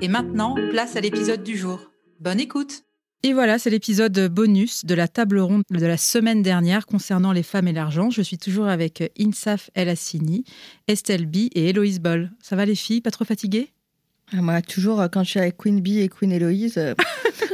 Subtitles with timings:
[0.00, 1.90] Et maintenant, place à l'épisode du jour.
[2.20, 2.82] Bonne écoute
[3.22, 7.42] Et voilà, c'est l'épisode bonus de la table ronde de la semaine dernière concernant les
[7.42, 8.10] femmes et l'argent.
[8.10, 10.44] Je suis toujours avec Insaf El Hassini,
[10.86, 12.30] Estelle B et Héloïse Boll.
[12.42, 13.72] Ça va les filles Pas trop fatiguées?
[14.32, 16.94] Ah, Moi, toujours, euh, quand je suis avec Queen Bee et Queen Héloïse, euh,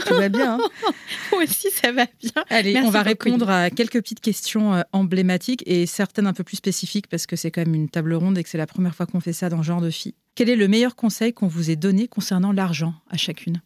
[0.07, 0.55] tout va bien.
[0.55, 0.69] hein.
[1.33, 2.45] Moi aussi, ça va bien.
[2.51, 6.43] Allez, Merci on va répondre à quelques petites questions euh, emblématiques et certaines un peu
[6.45, 8.95] plus spécifiques parce que c'est quand même une table ronde et que c'est la première
[8.95, 10.15] fois qu'on fait ça dans Genre de Filles.
[10.37, 13.63] Quel est le meilleur conseil qu'on vous ait donné concernant l'argent à chacune?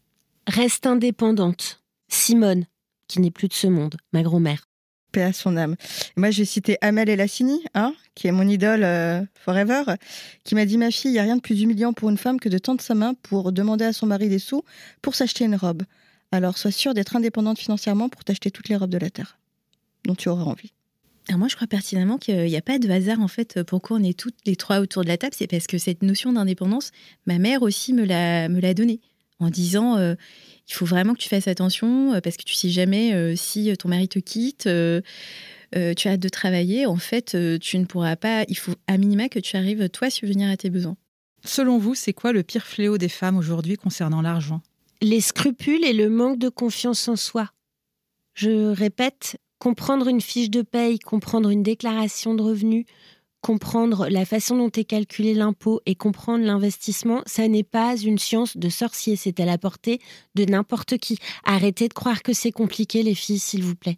[0.47, 1.83] Reste indépendante.
[2.08, 2.66] Simone,
[3.06, 4.69] qui n'est plus de ce monde, ma grand-mère.
[5.11, 5.77] Paix à son âme.
[6.16, 9.83] Moi, je vais citer Amel Elassini, hein, qui est mon idole euh, forever,
[10.44, 12.39] qui m'a dit Ma fille, il n'y a rien de plus humiliant pour une femme
[12.39, 14.62] que de tendre sa main pour demander à son mari des sous
[15.00, 15.84] pour s'acheter une robe.
[16.33, 19.39] Alors, sois sûre d'être indépendante financièrement pour t'acheter toutes les robes de la terre
[20.05, 20.72] dont tu auras envie.
[21.29, 24.03] Alors moi, je crois pertinemment qu'il n'y a pas de hasard, en fait, pourquoi on
[24.03, 25.35] est toutes les trois autour de la table.
[25.37, 26.91] C'est parce que cette notion d'indépendance,
[27.27, 29.01] ma mère aussi me l'a, me l'a donnée,
[29.39, 30.14] en disant euh,
[30.69, 33.70] il faut vraiment que tu fasses attention, euh, parce que tu sais jamais euh, si
[33.77, 35.02] ton mari te quitte, euh,
[35.77, 36.86] euh, tu as hâte de travailler.
[36.86, 38.45] En fait, euh, tu ne pourras pas.
[38.48, 40.97] Il faut à minima que tu arrives, toi, à subvenir à tes besoins.
[41.45, 44.63] Selon vous, c'est quoi le pire fléau des femmes aujourd'hui concernant l'argent?
[45.02, 47.51] Les scrupules et le manque de confiance en soi.
[48.35, 52.85] Je répète, comprendre une fiche de paye, comprendre une déclaration de revenus,
[53.41, 58.57] comprendre la façon dont est calculé l'impôt et comprendre l'investissement, ça n'est pas une science
[58.57, 60.01] de sorcier, c'est à la portée
[60.35, 61.19] de n'importe qui.
[61.45, 63.96] Arrêtez de croire que c'est compliqué, les filles, s'il vous plaît.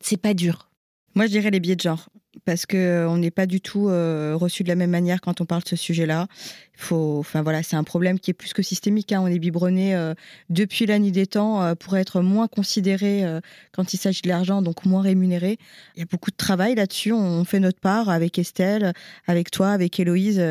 [0.00, 0.70] C'est pas dur.
[1.14, 2.08] Moi, je dirais les biais de genre,
[2.44, 5.40] parce que euh, on n'est pas du tout euh, reçu de la même manière quand
[5.40, 6.28] on parle de ce sujet-là.
[6.76, 9.12] Faut, enfin voilà, c'est un problème qui est plus que systémique.
[9.12, 9.20] hein.
[9.22, 10.14] On est biberonné euh,
[10.48, 13.24] depuis la nuit des temps pour être moins considéré
[13.72, 15.58] quand il s'agit de l'argent, donc moins rémunéré.
[15.96, 17.12] Il y a beaucoup de travail là-dessus.
[17.12, 18.92] On fait notre part avec Estelle,
[19.26, 20.42] avec toi, avec Héloïse.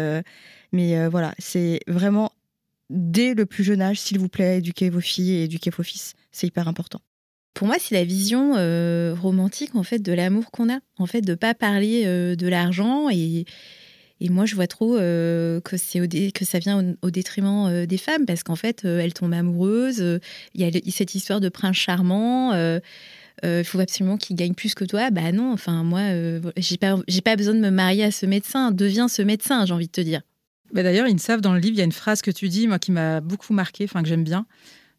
[0.71, 2.31] mais voilà, c'est vraiment
[2.89, 6.13] dès le plus jeune âge, s'il vous plaît, éduquez vos filles et éduquez vos fils.
[6.31, 7.01] C'est hyper important.
[7.53, 11.21] Pour moi, c'est la vision euh, romantique en fait de l'amour qu'on a, en fait
[11.21, 13.45] de pas parler euh, de l'argent et
[14.29, 18.43] moi je vois trop euh, que c'est que ça vient au, détriment des femmes parce
[18.43, 20.19] qu'en fait elles tombent amoureuses,
[20.53, 22.53] il y a cette histoire de prince charmant.
[23.43, 25.09] il faut absolument qu'il gagne plus que toi.
[25.11, 28.71] Bah non, enfin moi, euh, j'ai pas, pas besoin de me marier à ce médecin.
[28.71, 30.21] Deviens ce médecin, j'ai envie de te dire.
[30.73, 32.77] Bah D'ailleurs, Insaf, dans le livre, il y a une phrase que tu dis, moi,
[32.77, 34.45] qui m'a beaucoup marqué, enfin, que j'aime bien.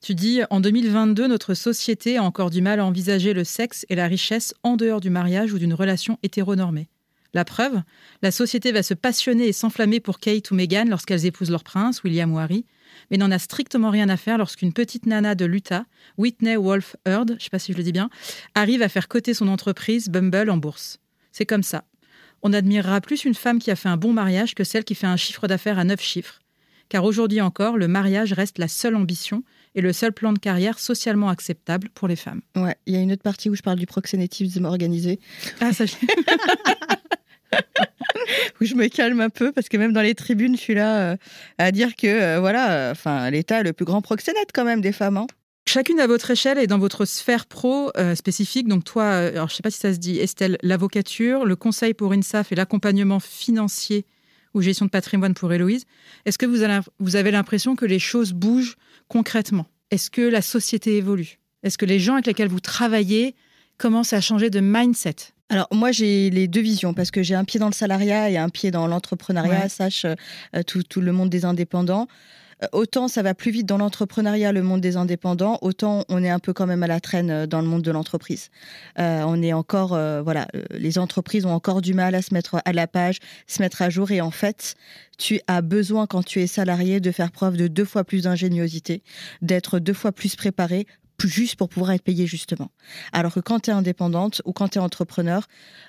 [0.03, 3.95] Tu dis En 2022, notre société a encore du mal à envisager le sexe et
[3.95, 6.89] la richesse en dehors du mariage ou d'une relation hétéronormée.
[7.35, 7.83] La preuve
[8.23, 12.03] La société va se passionner et s'enflammer pour Kate ou Meghan lorsqu'elles épousent leur prince,
[12.03, 12.65] William ou Harry,
[13.11, 15.85] mais n'en a strictement rien à faire lorsqu'une petite nana de l'Utah,
[16.17, 18.09] Whitney Wolf Heard, je sais pas si je le dis bien,
[18.55, 20.99] arrive à faire coter son entreprise Bumble en bourse.
[21.31, 21.85] C'est comme ça.
[22.43, 25.07] On admirera plus une femme qui a fait un bon mariage que celle qui fait
[25.07, 26.41] un chiffre d'affaires à neuf chiffres.
[26.89, 29.45] Car aujourd'hui encore, le mariage reste la seule ambition
[29.75, 32.41] et le seul plan de carrière socialement acceptable pour les femmes.
[32.57, 35.21] Ouais, il y a une autre partie où je parle du proxénétisme organisé.
[35.61, 35.85] Ah, ça,
[38.61, 41.13] où je me calme un peu parce que même dans les tribunes, je suis là
[41.13, 41.17] euh,
[41.59, 44.81] à dire que euh, voilà, euh, enfin l'État est le plus grand proxénète quand même
[44.81, 45.17] des femmes.
[45.17, 45.27] hein.
[45.69, 48.67] Chacune à votre échelle et dans votre sphère pro spécifique.
[48.67, 52.13] Donc toi, alors je sais pas si ça se dit, Estelle, l'avocature, le conseil pour
[52.13, 54.05] INSAF et l'accompagnement financier
[54.55, 55.85] ou gestion de patrimoine pour Héloïse.
[56.25, 58.77] Est-ce que vous avez, l'impression que les choses bougent
[59.09, 59.67] concrètement?
[59.91, 61.39] Est-ce que la société évolue?
[61.63, 63.35] Est-ce que les gens avec lesquels vous travaillez
[63.79, 65.17] commencent à changer de mindset?
[65.49, 68.39] Alors moi j'ai les deux visions parce que j'ai un pied dans le salariat et
[68.39, 69.69] un pied dans l'entrepreneuriat, Ouais.
[69.69, 72.07] sache euh, tout, tout le monde des indépendants.
[72.63, 76.31] Euh, autant ça va plus vite dans l'entrepreneuriat, le monde des indépendants, autant on est
[76.31, 78.51] un peu quand même à la traîne euh, dans le monde de l'entreprise.
[78.99, 79.91] Euh, on est encore,
[80.23, 83.83] voilà, les entreprises ont encore du mal à se mettre à la page, se mettre
[83.83, 84.11] à jour.
[84.11, 84.75] Et en fait,
[85.19, 89.03] tu as besoin, quand tu es salarié, de faire preuve de deux fois plus d'ingéniosité,
[89.43, 90.87] d'être deux fois plus préparé
[91.29, 92.71] juste pour pouvoir être payé justement.
[93.13, 95.47] Alors que quand tu es indépendante ou quand tu es entrepreneur,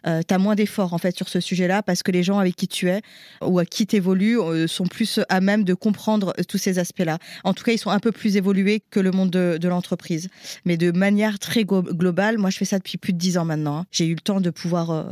[0.07, 2.55] euh, tu as moins d'efforts en fait sur ce sujet-là parce que les gens avec
[2.55, 3.01] qui tu es
[3.41, 6.79] ou à qui tu évolues euh, sont plus à même de comprendre euh, tous ces
[6.79, 7.19] aspects-là.
[7.43, 10.27] En tout cas, ils sont un peu plus évolués que le monde de, l'entreprise.
[10.65, 13.77] Mais de manière très globale, moi je fais ça depuis plus de dix ans maintenant.
[13.77, 13.85] Hein.
[13.91, 15.05] J'ai eu le temps de pouvoir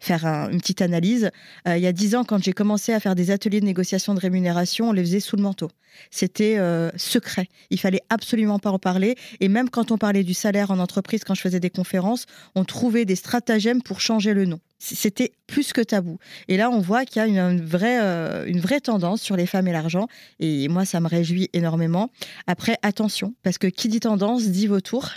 [0.00, 1.30] faire une petite analyse.
[1.66, 4.20] il y a dix ans, quand j'ai commencé à faire des ateliers de négociation de
[4.20, 5.70] rémunération, on les faisait sous le manteau.
[6.10, 6.58] C'était
[6.96, 7.46] secret.
[7.70, 9.14] Il fallait absolument pas en parler.
[9.40, 12.64] Et même quand on parlait du salaire en entreprise, quand je faisais des conférences, on
[12.64, 14.60] trouvait des stratagèmes pour changer le nom.
[14.78, 16.18] C'était plus que tabou.
[16.48, 19.46] Et là, on voit qu'il y a une, vraie, euh, une vraie tendance sur les
[19.46, 20.08] femmes et l'argent.
[20.40, 22.10] Et moi, ça me réjouit énormément.
[22.48, 25.08] Après, attention, parce que qui dit tendance dit vautour.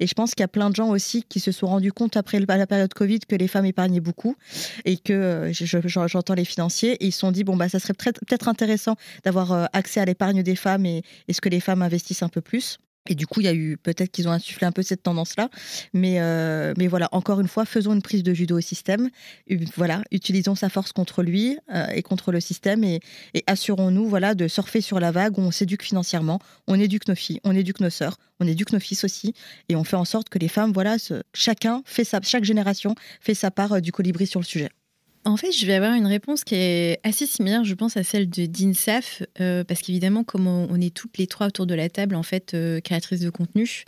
[0.00, 2.16] Et je pense qu'il y a plein de gens aussi qui se sont rendus compte
[2.16, 4.34] après la période Covid que les femmes épargnaient beaucoup
[4.84, 7.92] et que euh, j'entends les financiers et ils se sont dit bon bah ça serait
[7.92, 11.82] peut-être intéressant d'avoir euh, accès à l'épargne des femmes et, et ce que les femmes
[11.82, 12.78] investissent un peu plus.
[13.08, 15.48] Et du coup, il y a eu peut-être qu'ils ont insufflé un peu cette tendance-là,
[15.92, 19.10] mais euh, mais voilà, encore une fois, faisons une prise de judo au système.
[19.76, 23.00] Voilà, utilisons sa force contre lui euh, et contre le système et,
[23.46, 27.40] assurons-nous voilà de surfer sur la vague où on s'éduque financièrement, on éduque nos filles,
[27.44, 29.34] on éduque nos sœurs, on éduque nos fils aussi
[29.68, 30.96] et on fait en sorte que les femmes, voilà,
[31.32, 34.70] chacun fait sa, chaque génération fait sa part euh, du colibri sur le sujet.
[35.26, 38.30] En fait, je vais avoir une réponse qui est assez similaire, je pense, à celle
[38.30, 42.14] de d'INSAF, euh, parce qu'évidemment, comme on, est toutes les trois autour de la table,
[42.14, 43.82] en fait, euh, créatrices de contenu,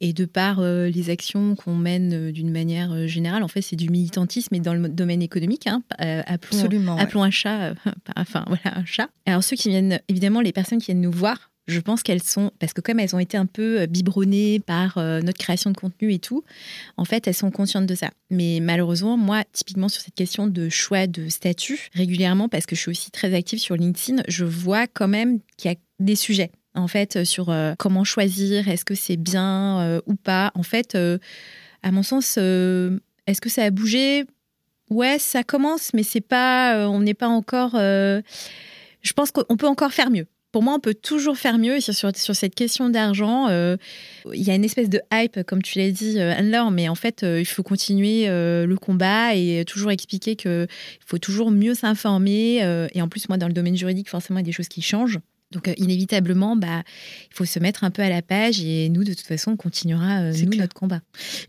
[0.00, 3.90] et de par euh, les actions qu'on mène d'une manière générale, en fait, c'est du
[3.90, 7.74] militantisme, et dans le domaine économique, hein, appelons, Absolument, appelons un chat,
[8.16, 9.10] enfin voilà, un chat.
[9.26, 12.50] Alors ceux qui viennent, évidemment, les personnes qui viennent nous voir, je pense qu'elles sont,
[12.58, 15.76] parce que comme elles ont été un peu euh, biberonnées par euh, notre création de
[15.76, 16.42] contenu et tout,
[16.96, 18.10] en fait, elles sont conscientes de ça.
[18.30, 22.80] Mais malheureusement, moi, typiquement sur cette question de choix de statut, régulièrement, parce que je
[22.80, 26.50] suis aussi très active sur LinkedIn, je vois quand même qu'il y a des sujets
[26.74, 30.52] en fait, euh, sur comment choisir, est-ce que c'est bien ou pas.
[30.54, 30.96] En fait,
[31.82, 34.24] à mon sens, est-ce que ça a bougé?
[34.88, 37.72] Ouais, ça commence, mais c'est pas, on n'est pas encore.
[37.72, 38.22] je
[39.16, 41.80] pense qu'on peut encore faire mieux pour moi, on peut toujours faire mieux.
[41.80, 43.76] Sur, sur, cette question d'argent, euh,
[44.32, 46.94] il y a une espèce de hype, comme tu l'as dit, euh, Anne-Laure, mais en
[46.94, 50.68] fait, euh, il faut continuer le combat et toujours expliquer qu'il
[51.06, 52.88] faut toujours mieux s'informer.
[52.94, 54.82] et en plus, moi, dans le domaine juridique, forcément, il y a des choses qui
[54.82, 55.20] changent.
[55.50, 56.82] Donc euh, inévitablement, bah,
[57.30, 59.56] il faut se mettre un peu à la page et nous, de toute façon, on
[59.56, 61.00] continuera euh, nous, notre combat.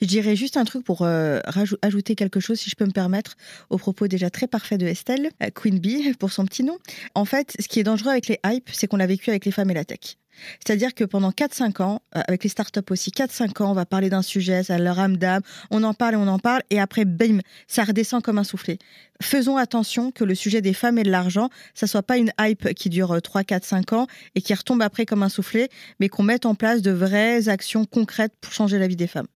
[0.01, 1.40] Je dirais juste un truc pour euh,
[1.81, 3.36] ajouter quelque chose, si je peux me permettre,
[3.69, 6.78] au propos déjà très parfait de Estelle, Queen Bee pour son petit nom.
[7.13, 9.51] En fait, ce qui est dangereux avec les hypes, c'est qu'on l'a vécu avec les
[9.51, 10.18] femmes et la tech.
[10.66, 14.10] C'est-à-dire que pendant 4-5 ans, euh, avec les startups aussi, 4-5 ans, on va parler
[14.10, 15.42] d'un sujet, ça leur âme d'âme,
[15.72, 18.78] on en parle et on en parle, et après, bim, ça redescend comme un soufflet.
[19.22, 22.74] Faisons attention que le sujet des femmes et de l'argent, ça soit pas une hype
[22.74, 25.70] qui dure 3, 4, 5 ans et qui retombe après comme un soufflet,
[26.00, 29.28] mais qu'on mette en place de vraies actions concrètes pour changer la vie des femmes.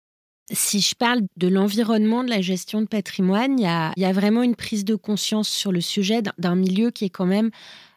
[0.51, 4.13] Si je parle de l'environnement, de la gestion de patrimoine, il y a, y a,
[4.13, 7.51] vraiment une prise de conscience sur le sujet d'un milieu qui est quand même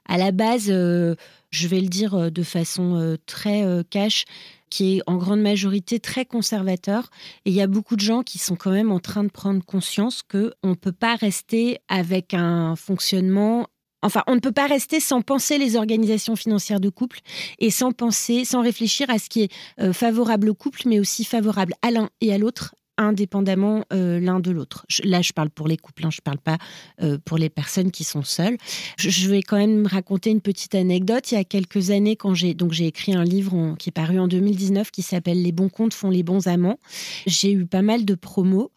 [0.07, 1.16] à la base, euh,
[1.52, 4.25] je vais le dire euh, de façon euh, très cash,
[4.69, 7.10] qui est en grande majorité très conservateur.
[7.46, 9.63] Et il y a beaucoup de gens qui sont quand même en train de prendre
[9.63, 13.68] conscience qu'on ne peut pas rester avec un fonctionnement
[14.02, 17.21] Enfin, on ne peut pas rester sans penser les organisations financières de couple
[17.57, 21.74] et sans penser, sans réfléchir à ce qui est favorable au couple, mais aussi favorable
[21.81, 24.85] à l'un et à l'autre indépendamment euh, l'un de l'autre.
[25.04, 26.57] Là, je parle pour les couples, hein, je ne parle pas
[27.02, 28.57] euh, pour les personnes qui sont seules.
[28.97, 31.31] Je, vais quand même raconter une petite anecdote.
[31.31, 34.19] Il y a quelques années, quand j'ai donc j'ai écrit un livre qui est paru
[34.19, 36.80] en 2019 qui s'appelle Les bons comptes font les bons amants.
[37.25, 38.71] J'ai eu pas mal de promos.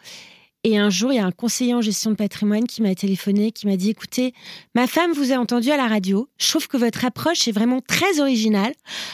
[0.65, 3.53] Et un jour, il y a un conseiller en gestion de patrimoine qui m'a téléphoné,
[3.53, 4.35] qui m'a dit "Écoutez,
[4.75, 6.29] ma femme vous a entendu à la radio.
[6.39, 8.73] Je trouve que votre approche est vraiment très originale.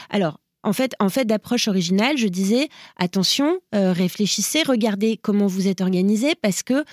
[0.09, 5.69] Alors, en fait, en fait d'approche originale, je disais attention, euh, réfléchissez, regardez comment vous
[5.69, 6.85] êtes organisé parce que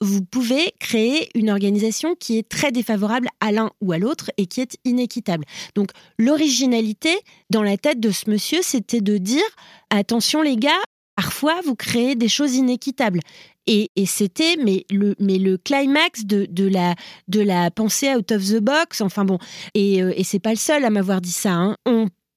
[0.00, 4.46] vous pouvez créer une organisation qui est très défavorable à l'un ou à l'autre et
[4.46, 5.44] qui est inéquitable.
[5.74, 7.16] Donc l'originalité
[7.50, 9.44] dans la tête de ce monsieur, c'était de dire
[9.90, 10.70] attention les gars,
[11.16, 13.20] parfois vous créez des choses inéquitables.
[13.68, 16.94] Et, c'était mais le, mais le climax de, de, la,
[17.26, 19.00] de la pensée out of the box.
[19.00, 19.38] Enfin bon,
[19.74, 21.50] et, euh, c'est pas le seul à m'avoir dit ça.
[21.52, 21.76] Hein.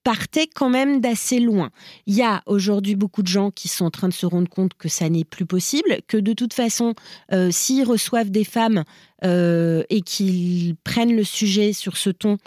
[0.03, 1.71] Partait quand même d'assez loin.
[2.05, 4.73] Il y a aujourd'hui beaucoup de gens qui sont en train de se rendre compte
[4.75, 6.93] que ça n'est plus possible, que de toute façon,
[7.31, 8.83] euh, s'ils reçoivent des femmes
[9.23, 12.37] euh, et qu'ils prennent le sujet sur ce ton,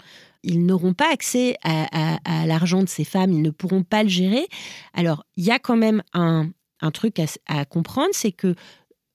[0.43, 4.45] ils n'auront pas accès à, l'argent de ces femmes, ils ne pourront pas le gérer.
[4.93, 6.49] Alors, il y a quand même un,
[6.93, 8.55] truc à, comprendre, c'est que,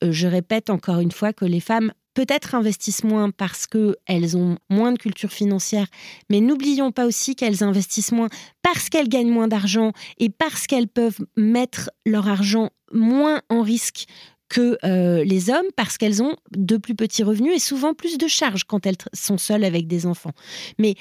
[0.02, 4.58] euh, je répète encore une fois, que les femmes peut-être investissent moins parce qu'elles ont
[4.68, 5.87] moins de culture financière,
[6.28, 8.28] mais n'oublions pas aussi qu'elles investissent moins
[8.60, 14.06] parce qu'elles gagnent moins d'argent et parce qu'elles peuvent mettre leur argent moins en risque
[14.48, 18.26] que euh, les hommes parce qu'elles ont de plus petits revenus et souvent plus de
[18.26, 20.32] charges quand elles sont seules avec des enfants.
[20.80, 20.96] Mais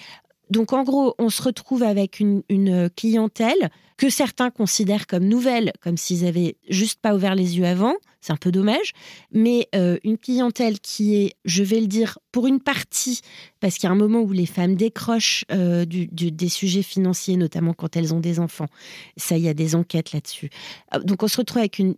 [0.51, 2.43] donc en gros, on se retrouve avec une,
[2.95, 7.95] clientèle que certains considèrent comme nouvelle, comme s'ils avaient juste pas ouvert les yeux avant.
[8.27, 8.91] C'est un peu dommage,
[9.31, 13.21] mais euh, une clientèle qui est, je vais le dire, pour une partie,
[13.61, 17.73] parce qu'il y a un moment où les femmes décrochent euh, des sujets financiers, notamment
[17.73, 18.65] quand elles ont des enfants.
[19.15, 20.49] Ça, il y a des enquêtes là-dessus.
[21.05, 21.95] Donc on se retrouve avec une,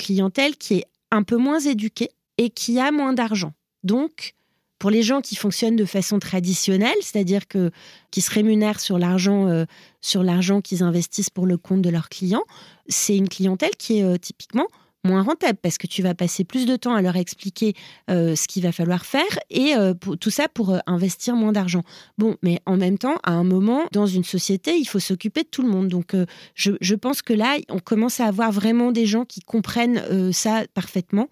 [0.00, 3.54] clientèle qui est un peu moins éduquée et qui a moins d'argent.
[3.84, 4.34] Donc,
[4.80, 7.70] pour les gens qui fonctionnent de façon traditionnelle, c'est-à-dire que
[8.10, 9.64] qui se rémunèrent sur l'argent euh,
[10.00, 12.44] sur l'argent qu'ils investissent pour le compte de leurs clients,
[12.88, 14.66] c'est une clientèle qui est euh, typiquement
[15.04, 17.74] moins rentable parce que tu vas passer plus de temps à leur expliquer
[18.10, 21.82] euh, ce qu'il va falloir faire et euh, tout ça pour euh, investir moins d'argent.
[22.18, 25.48] Bon, mais en même temps, à un moment, dans une société, il faut s'occuper de
[25.48, 25.88] tout le monde.
[25.88, 26.14] Donc,
[26.54, 31.28] je, pense que là, on commence à avoir vraiment des gens qui comprennent ça parfaitement.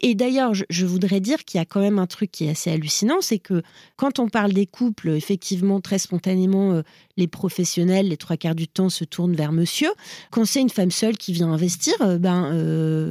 [0.00, 2.70] Et d'ailleurs, je, voudrais dire qu'il y a quand même un truc qui est assez
[2.70, 3.62] hallucinant, c'est que
[3.96, 6.82] quand on parle des couples, effectivement, très spontanément,
[7.16, 9.90] les professionnels, les trois quarts du temps, se tournent vers monsieur.
[10.30, 12.52] Quand c'est une femme seule qui vient investir, ben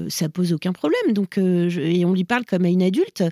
[0.09, 1.13] ça pose aucun problème.
[1.13, 3.23] Donc, euh, et on lui parle comme à une adulte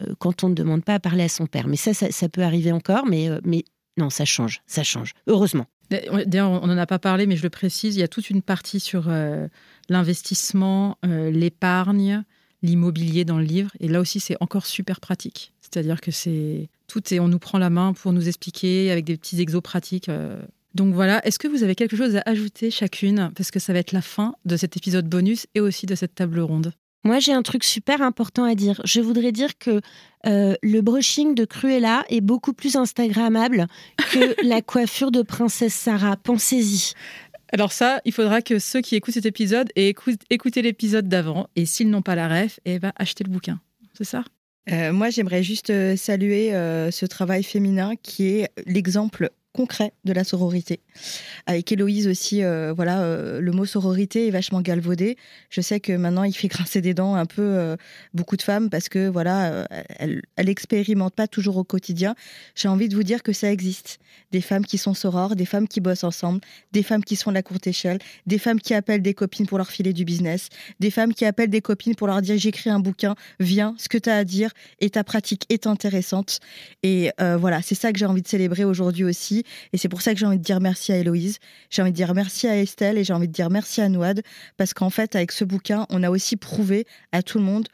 [0.00, 1.68] euh, quand on ne demande pas à parler à son père.
[1.68, 3.64] Mais ça, ça, peut arriver encore, mais, euh, mais
[3.96, 5.66] non, ça change, ça change, heureusement.
[5.90, 8.42] D'ailleurs, on n'en a pas parlé, mais je le précise, il y a toute une
[8.42, 9.08] partie sur
[9.88, 12.24] l'investissement, l'épargne,
[12.60, 13.70] l'immobilier dans le livre.
[13.78, 15.52] Et là aussi, c'est encore super pratique.
[15.60, 19.16] C'est-à-dire que c'est tout et on nous prend la main pour nous expliquer avec des
[19.16, 20.10] petits exos pratiques.
[20.76, 23.32] Donc voilà, est-ce que vous avez quelque chose à ajouter chacune?
[23.34, 26.14] Parce que ça va être la fin de cet épisode bonus et aussi de cette
[26.14, 26.74] table ronde.
[27.02, 28.82] Moi, j'ai un truc super important à dire.
[28.84, 29.80] Je voudrais dire que
[30.26, 33.68] euh, le brushing de Cruella est beaucoup plus Instagrammable
[34.12, 36.18] que la coiffure de Princesse Sarah.
[36.18, 36.92] Pensez-y.
[37.54, 39.94] Alors ça, il faudra que ceux qui écoutent cet épisode aient
[40.28, 41.48] écouté l'épisode d'avant.
[41.56, 43.60] Et s'ils n'ont pas la ref, eh ben, acheter le bouquin.
[43.94, 44.24] C'est ça?
[44.70, 46.50] Euh, Moi, j'aimerais juste euh, saluer
[46.90, 50.80] ce travail féminin qui est l'exemple concret de la sororité.
[51.46, 55.16] Avec Héloïse aussi, euh, voilà, euh, le mot sororité est vachement galvaudé.
[55.48, 57.76] Je sais que maintenant, il fait grincer des dents un peu euh,
[58.12, 59.66] beaucoup de femmes parce que, voilà,
[59.98, 62.14] elle, expérimente pas toujours au quotidien.
[62.54, 63.98] J'ai envie de vous dire que ça existe.
[64.30, 66.40] Des femmes qui sont sorores, des femmes qui bossent ensemble,
[66.72, 69.58] des femmes qui sont de la courte échelle, des femmes qui appellent des copines pour
[69.58, 70.48] leur filer du business,
[70.80, 73.98] des femmes qui appellent des copines pour leur dire j'écris un bouquin, viens, ce que
[73.98, 76.40] tu as à dire et ta pratique est intéressante.
[76.82, 79.45] Et voilà, c'est ça que j'ai envie de célébrer aujourd'hui aussi.
[79.72, 81.38] Et c'est pour ça que j'ai envie de dire merci à Héloïse,
[81.70, 84.22] j'ai envie de dire merci à Estelle et j'ai envie de dire merci à Nouad,
[84.56, 87.68] parce qu'en fait, avec ce bouquin, on a aussi prouvé à tout le monde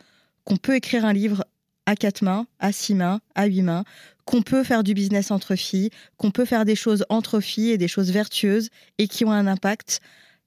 [0.44, 1.44] qu'on peut écrire un livre
[1.86, 3.84] à quatre mains, à six mains, à huit mains,
[4.24, 7.78] qu'on peut faire du business entre filles, qu'on peut faire des choses entre filles et
[7.78, 10.00] des choses vertueuses et qui ont un impact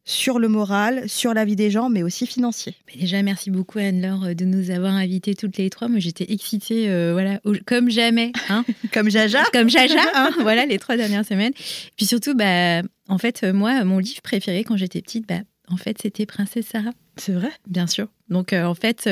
[0.06, 2.76] sur le moral, sur la vie des gens, mais aussi financier.
[2.98, 5.88] déjà, merci beaucoup Anne-Laure euh, de nous avoir invités toutes les trois.
[5.88, 8.32] Moi, j'étais excitée, euh, voilà, comme jamais.
[8.50, 8.64] Hein.
[8.94, 9.44] comme Jaja.
[9.52, 11.54] comme Jaja, hein, voilà, les trois dernières semaines.
[11.98, 15.78] Puis surtout, bah, en fait, euh, moi, mon livre préféré quand j'étais petite, bah, en
[15.78, 16.92] fait, c'était Princesse Sarah.
[17.18, 17.50] C'est vrai?
[17.66, 18.08] Bien sûr.
[18.30, 19.10] Donc, en fait,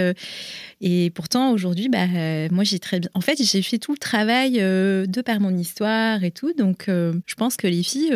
[0.82, 2.06] et pourtant, aujourd'hui, bah,
[2.52, 3.10] moi, j'ai très bien.
[3.16, 6.54] En fait, j'ai fait tout le travail de par mon histoire et tout.
[6.54, 8.14] Donc, je pense que les filles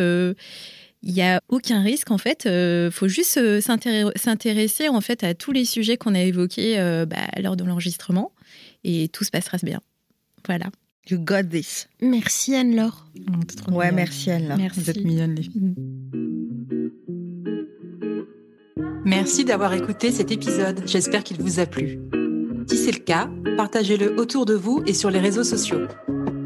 [1.08, 2.44] il n'y a aucun risque en fait.
[2.46, 6.78] Il euh, faut juste euh, s'intéresser en fait à tous les sujets qu'on a évoqués
[6.80, 8.34] euh, bah, lors de l'enregistrement
[8.84, 9.80] et tout se passera bien.
[10.46, 10.66] Voilà.
[11.10, 11.88] You got this.
[12.02, 13.08] Merci Anne-Laure.
[13.70, 14.58] Oh, ouais, merci Anne-Laure.
[14.58, 14.82] Merci.
[14.82, 15.74] Vous êtes mignonne les filles.
[19.06, 20.84] Merci d'avoir écouté cet épisode.
[20.86, 22.00] J'espère qu'il vous a plu.
[22.70, 25.88] Si c'est le cas, partagez-le autour de vous et sur les réseaux sociaux.